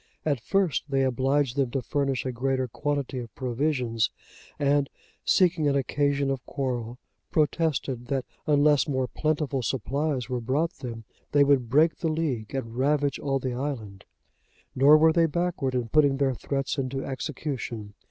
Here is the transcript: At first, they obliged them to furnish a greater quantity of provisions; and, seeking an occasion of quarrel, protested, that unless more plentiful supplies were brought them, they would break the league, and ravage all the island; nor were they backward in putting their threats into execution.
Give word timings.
At 0.25 0.39
first, 0.39 0.85
they 0.89 1.03
obliged 1.03 1.55
them 1.55 1.69
to 1.69 1.81
furnish 1.83 2.25
a 2.25 2.31
greater 2.31 2.67
quantity 2.67 3.19
of 3.19 3.35
provisions; 3.35 4.09
and, 4.57 4.89
seeking 5.23 5.67
an 5.67 5.75
occasion 5.75 6.31
of 6.31 6.43
quarrel, 6.47 6.97
protested, 7.29 8.07
that 8.07 8.25
unless 8.47 8.87
more 8.87 9.07
plentiful 9.07 9.61
supplies 9.61 10.27
were 10.27 10.41
brought 10.41 10.73
them, 10.79 11.03
they 11.33 11.43
would 11.43 11.69
break 11.69 11.97
the 11.97 12.09
league, 12.11 12.55
and 12.55 12.73
ravage 12.77 13.19
all 13.19 13.37
the 13.37 13.53
island; 13.53 14.05
nor 14.73 14.97
were 14.97 15.13
they 15.13 15.27
backward 15.27 15.75
in 15.75 15.87
putting 15.89 16.17
their 16.17 16.33
threats 16.33 16.79
into 16.79 17.05
execution. 17.05 17.93